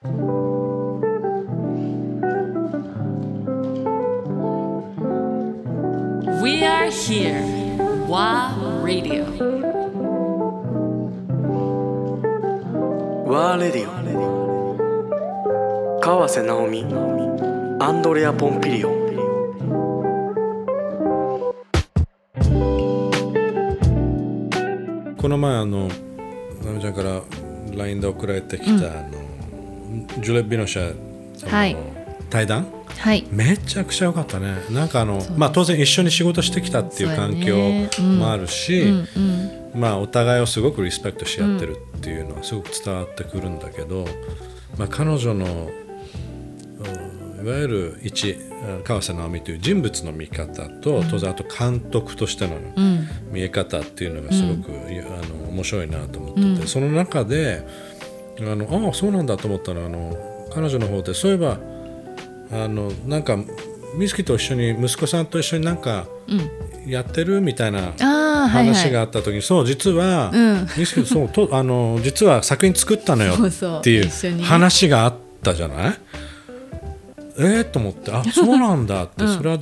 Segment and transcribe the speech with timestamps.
[0.00, 0.08] We
[6.62, 7.42] are here.
[8.06, 9.24] WA Radio.
[13.26, 13.92] ワーレディオ
[16.00, 16.84] 川瀬直美
[17.80, 18.98] アンドレア・ポンピリオン
[25.16, 25.88] この前あの
[26.64, 27.20] ナミちゃんから
[27.74, 29.27] LINE で送られてきた、あの
[30.20, 31.76] ジュレビノシはい。
[32.30, 32.66] 対談、
[32.98, 33.26] はい。
[33.30, 34.54] めちゃくちゃ良かったね。
[34.70, 37.56] なんかあの、まあ、当然一緒に仕事してきたっていう環境
[38.02, 39.08] もあるし、うん
[39.74, 39.80] うん。
[39.80, 44.06] まあ、お互いをすごくリスペクトし合ってるっていうのはすごく伝わってくるんだけど、
[44.76, 53.08] まあ、彼女のうんいわゆる一あ川瀬直美という人物の見方と、当然あと監督としてのうん。
[53.32, 57.64] 見え方っていうのがすごく、あの面白いなと思ってて、その中で
[58.40, 59.80] あのああそうなんだと思ったの。
[59.80, 60.16] はあの
[60.52, 61.58] 彼女の方でそういえば
[62.50, 63.36] あのなんか
[63.98, 66.06] 美月と一緒に息子さんと一緒になんか
[66.86, 67.92] やってるみたいな
[68.48, 70.66] 話がはあった時に、そう実は、うん。
[70.76, 74.08] 美月そうとあの実は作品作ったのよっていう
[74.42, 75.94] 話があったじゃない？
[77.38, 79.58] えー、と思ってあそうなんだって、それは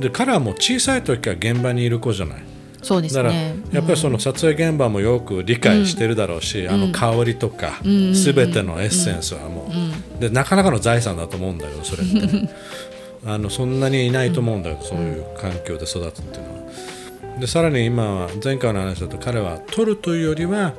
[0.00, 2.42] で彼はもう小さい時から現場にいる子じゃないい？
[2.82, 8.14] そうですだからねやっぱりその撮影現場もよく理解してるだろうし、あの香りとか、ん。
[8.14, 9.70] すべてのエッセンスはも
[10.18, 12.50] う、でなかなかの財産だと思うんだけどそれってね。
[13.26, 17.40] あのそんなにいないと思うんだけど、そういう環境で育つっていうのは。
[17.40, 20.74] でさらに今は前回の話だと彼は撮るというよりは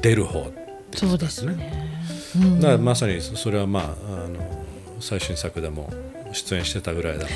[0.00, 0.52] 出る方って
[1.00, 1.90] 言ってたんですね。
[2.60, 4.64] だからまさにそれはまああの
[5.00, 5.92] 最新作でも
[6.32, 7.30] 出演してたぐらいだか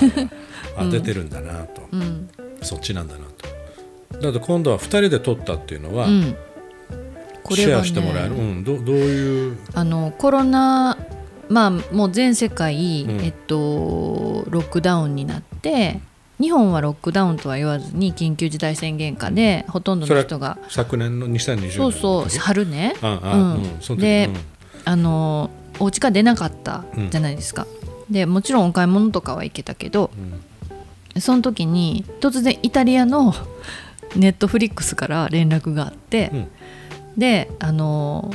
[0.77, 2.29] ら、 あ出てるんだなと、うん。
[2.63, 3.58] そっちなんだなと
[4.21, 6.37] だって今度は2人で撮ったっていうのは、うん。
[7.43, 9.59] こシェアれはねしてもらえる、うん、どどういう？
[9.75, 10.99] あのコロナ
[11.49, 13.21] まあもう全世界、うん。
[13.21, 16.01] えっとロックダウンになって
[16.41, 22.95] 日本はロックダウンとは言わずに緊急事態宣言下でほとんどの人が昨年の2020年そうそう春ね。
[23.97, 24.37] でうん。
[24.85, 25.51] あの
[25.81, 27.67] お家から出なかったじゃないですか、
[28.09, 30.11] でもちろんお買い物とかは行けたけど、
[31.21, 33.35] その時に突然イタリアの
[34.19, 36.49] ネットフリックスから連絡があって、うん。
[37.17, 38.33] であの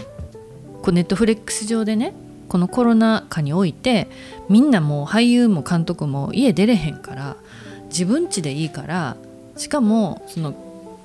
[0.81, 2.13] こうネットフリックス上でね
[2.49, 4.07] このコロナ禍において
[4.49, 7.38] みんなもう俳優も監督も家出れへんから
[7.85, 9.16] 自分家でいいから
[9.55, 10.53] しかもその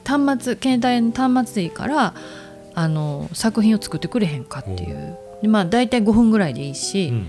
[0.04, 2.14] 端末携帯の端末でいいから
[2.74, 5.16] あの作品を作ってくれへんかっていう。
[5.42, 7.28] でまあ大体5分ぐらいでいいし、うん。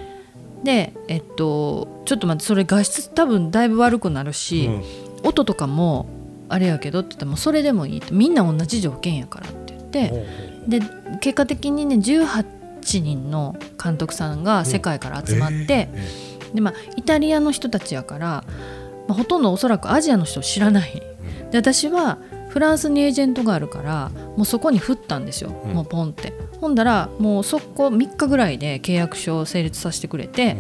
[0.63, 4.83] でえっとちょっと待ってそれ画質多分だいぶ悪くなるし、うん。
[5.23, 6.07] 音とかも
[6.49, 10.25] あれやけどって言ってもそれでもいいってみんな同じ条件やからって言って、
[10.67, 10.81] で
[11.21, 12.43] 結果的にね18
[13.01, 18.43] 人の監督さんが世界から集まって、ええでまあ、イタリアの人たちやから、
[19.07, 21.01] まあ、ほとんどおそらくアジアの人を知らない。
[21.51, 22.17] で私は
[22.49, 25.73] フランスにエージェントがあるからもうそこに振ったんですよ、うん。
[25.73, 26.33] もうポンって。
[26.59, 30.57] ほんだらもうそこ3日ぐらいで契約書を成立させてくれて。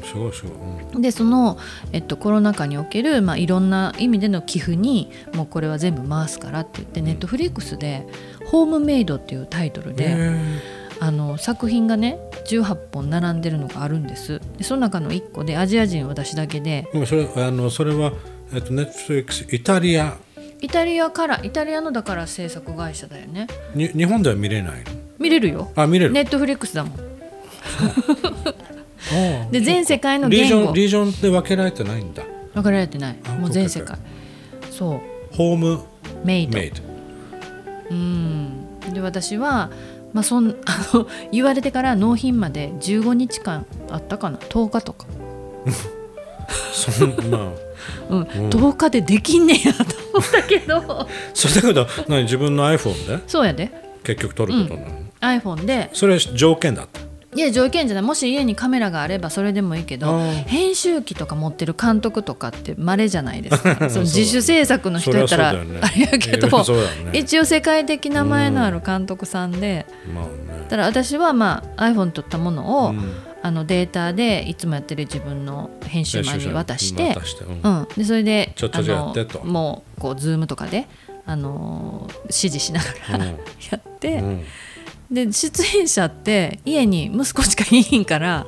[0.95, 1.57] でその、
[1.91, 8.07] えっと、コロナ禍における、まあ、いろんな意味での寄付にもうこれは全部回すからって言って、ネットフリックスで
[8.47, 14.41] 「ホームメイド」っていうタイトルで、えあの作品がね18本並んでるのがあるんです。
[14.57, 18.13] でその中の1個でアジア人私だけでえでもそれあのそれは
[18.53, 20.17] えっとネットフリックスイタリア
[20.61, 23.47] イタリアからイタリアのだから制作会社だよね。
[23.73, 24.83] に日本では見れない
[25.17, 25.71] 見れるよ。
[25.75, 26.99] のあ見れる、ネットフリックスだもん。
[29.51, 30.67] で全世界のリージ言語。
[30.67, 32.23] ョンリージョンで分けられてないんだ。
[32.53, 33.15] 分かられてない。
[33.25, 33.97] あもう全世界。
[34.71, 35.79] そホームう
[36.23, 36.57] メイド。
[36.57, 36.81] メイド。
[37.91, 38.93] うん。
[38.93, 39.69] で私は、
[40.13, 44.37] まあ、そん あの言われてから納品まで15日間あったかな。
[44.37, 45.05] 10日とか、
[46.73, 47.47] そんまあ
[48.09, 48.23] うん。
[48.23, 49.83] 10日でできんねやと
[50.13, 51.07] 思ったけど。
[51.33, 53.19] それだけど何自分の iPhone で？
[53.27, 53.71] そうやで。
[54.03, 54.97] 結局撮ることになるの、
[55.55, 55.89] iPhone で。
[55.93, 57.01] それ条件だった？
[57.35, 58.03] いや条件じゃない。
[58.03, 63.75] もし家にカメラがあればそれでもいいけど編集機とか持ってる監督とかって稀じゃないですか。
[63.89, 65.61] その自主制作の人やったらあれ
[66.01, 66.63] やけど、ね。
[67.13, 70.31] 一応世界的名前のある監督さんで、まあね。
[70.69, 77.61] だから私はまあ iPhone 撮ったものを、うんあのデータでいつもやってる自分の編集マンに渡して渡してうん。
[77.61, 79.45] うん、でそれでちょっとじゃあやってと。
[79.45, 80.87] もうこう Zoom とかで、
[81.25, 83.31] あのー指示しながら、うん。
[83.71, 84.45] やって、うん。
[85.11, 88.45] で出演者って家に息子しかいいんから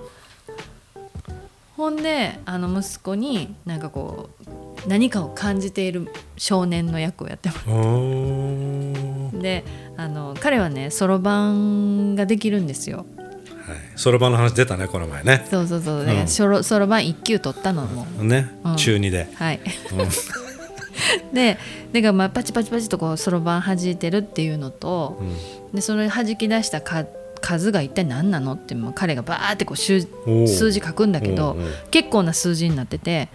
[1.75, 4.29] ほんであの息子になんかこ
[4.85, 7.65] う何かを感じている少年の役をやってます
[9.39, 9.63] で
[9.97, 13.05] あの彼はねそろばんができるんですよ
[13.95, 15.45] そろばんの話出たねこの前ね。
[15.49, 16.05] そうそうそう。
[16.05, 16.27] ねうん。
[16.27, 18.75] そろそろばん1級取ったのもね、うん。
[18.75, 19.59] 中2で、はい。
[21.33, 21.57] で
[21.93, 25.21] だからまあパチパチパチとこうそろばん弾いてるっていうのと、
[25.73, 27.05] でその弾き出したか
[27.41, 30.01] 数が一体何なのってもう彼がバーってこう数
[30.71, 31.57] 字書くんだけど
[31.89, 33.29] 結構な数字になってて。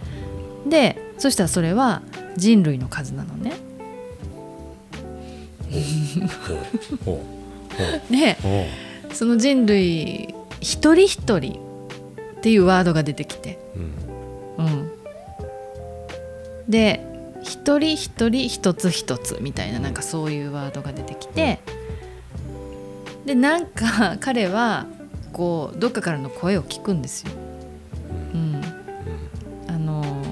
[0.69, 2.01] でそしたらそれは
[2.35, 3.53] 人類の数なのね。
[7.05, 7.15] ほう。
[7.15, 7.23] ほ
[8.11, 8.43] でう。
[8.43, 8.65] ほ
[9.13, 11.59] その人類一人一人
[12.37, 13.59] っていうワードが出てきて、
[14.57, 14.65] う、ん。
[14.65, 14.91] うん、
[16.67, 17.05] で
[17.43, 21.59] 一人一人一つ一つみたいななんかそういうワードが出てきて。
[23.25, 24.85] でなんか彼は
[25.33, 27.31] こうどっかからの声を聞くんですよ。
[28.33, 28.61] うん、
[29.67, 30.23] あの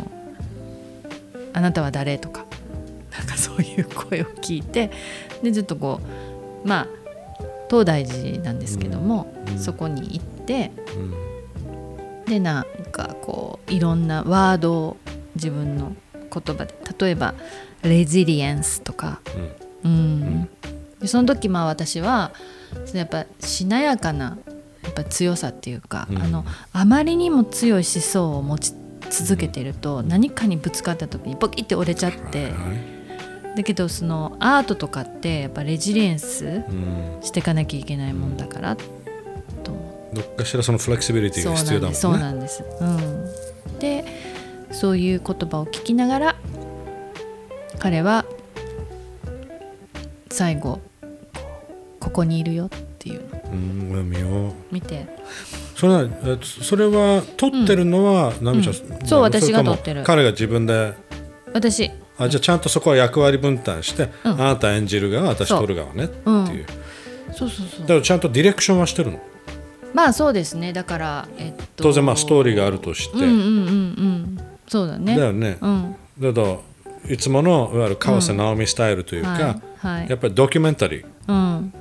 [1.51, 2.45] あなたは誰?」とか。
[3.17, 4.91] なんかそういう声を聞いて。
[5.43, 5.99] でちょっとこ
[6.63, 6.87] うまあ
[7.69, 12.25] 東大寺なんですけども、うんそこに行ってうん。
[12.25, 14.97] でなんかこういろんなワードを
[15.35, 17.35] 自分の言葉で例えば
[17.83, 19.21] 「レジリエンス」とか、
[19.83, 20.49] うん。
[20.99, 22.31] でその時まあ私は
[22.93, 24.37] やっぱしなやかな
[24.83, 26.21] やっぱ強さっていうか、うん。
[26.21, 28.73] あのあまりにも強い思想を持ち
[29.09, 32.53] 続けてると何かにぶつかった時にポキって折れちゃって
[33.55, 37.19] だけどそのアートとかってやっぱレジリエンスうん。
[37.21, 38.83] していかなきゃいけないもんだからと
[40.13, 41.95] どっかしらそのフレキシビリティが必要だもんね。
[41.99, 42.63] そうなんです。
[42.77, 43.79] そうなん。
[43.79, 44.05] で
[44.71, 46.35] そういう言葉を聞きながら
[47.79, 48.25] 彼は
[50.29, 50.81] 最後
[51.99, 52.69] ここにいるよっ
[52.99, 53.37] ていうの。
[53.37, 54.53] をうん俺見よう。
[54.71, 55.07] 見て。
[55.75, 60.03] それはえそれは撮ってるのはナミちゃん、そう私が撮ってる。
[60.03, 60.93] 彼が自分で。
[61.53, 64.31] 私あじゃあちゃんとそこは役割分担して、うん。
[64.33, 66.43] あなた演じる側私撮る側ねっていう、う。
[66.43, 66.65] ん。
[66.65, 67.87] だそうそうそう。
[67.87, 69.19] からちゃんとディレクションはしてるの？
[69.93, 70.73] まあそうですね。
[70.73, 71.83] だからえっと。
[71.83, 75.15] 当然まあストーリーがあるとして、うんうんうんうんそうだね。
[75.15, 75.95] だよね、うん。
[76.19, 76.63] だけど
[77.07, 80.09] いつものいわゆる川瀬直美スタイルというか、はいはい。
[80.09, 81.05] やっぱりドキュメンタリー。
[81.27, 81.73] うん。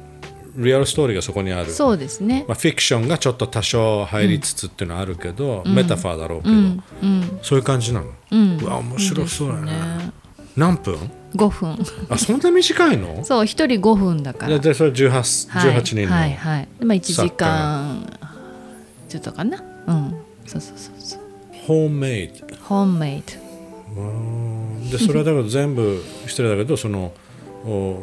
[0.57, 1.73] リアルストーリーがそこにある。
[1.73, 2.45] そうですね。
[2.47, 6.85] まあ、フィクションがちょっと多少入りつつっていうのはあるけど、メタファーだろうけど、うん。
[7.03, 7.39] うん。
[7.43, 8.59] そういう感じなの、うん。
[8.61, 9.73] うわ面白そうだね。
[9.73, 10.13] ね
[10.57, 10.97] 何分
[11.35, 11.79] ？5分。
[12.09, 13.25] あそんな短いの？
[13.25, 14.59] そう一人5分だから。
[14.59, 15.81] ででそれ 18, はい。
[15.81, 16.69] 18人の、はいはい。
[16.79, 18.19] でまあ1時間
[19.09, 19.63] ちょっとかな？
[19.87, 20.17] うん。
[20.47, 21.21] そうそうそうそう。
[21.67, 22.57] ホームメイド。
[22.63, 23.33] ホームメイド。
[24.91, 27.13] でそれはだから全部失礼だけどその
[27.65, 28.03] お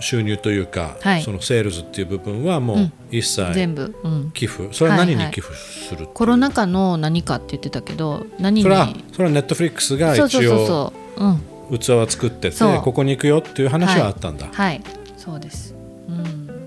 [0.00, 1.22] 収入というか、はい。
[1.22, 5.26] そのセールスっていう部分はもう一切全部、うん、寄付、それは何はいはい。
[5.26, 6.08] に寄付するっていう？
[6.14, 11.24] コロナ禍の何かって言ってたけど何にそれはそれはネットフリックスがそうそう一応そうそう。
[11.24, 11.42] うん
[11.76, 14.82] 器は作っててここに行くよっていう話はあったんだ、はい。
[15.16, 15.74] そうです。
[16.08, 16.60] うん。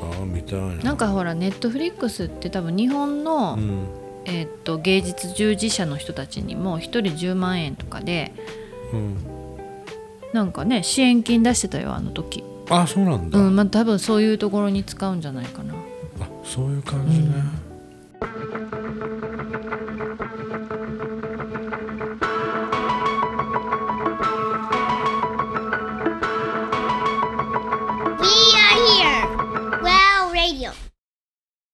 [0.00, 0.74] ああ見たいな。
[0.76, 3.86] なんかほらネットフリックスって多分日本の、うん。
[4.26, 8.32] えーっと芸術従事者の人たちにも1人10万円とかで
[8.92, 9.16] うん、
[10.32, 12.44] なんかね支援金出してたよあの時。
[12.70, 15.74] あそうなんだ、うんまあ多分そういうところに使うんじゃないかな。
[15.74, 17.26] あそういう感じね、